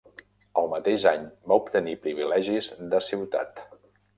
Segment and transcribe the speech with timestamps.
[0.61, 3.63] El mateix any va obtenir privilegis de ciutat.